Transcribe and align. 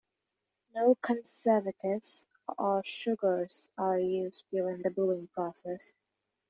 No 0.73 0.95
conservatives 0.95 2.25
or 2.57 2.83
sugars 2.83 3.69
are 3.77 3.99
used 3.99 4.45
during 4.49 4.81
the 4.81 4.89
brewing 4.89 5.27
process. 5.27 5.95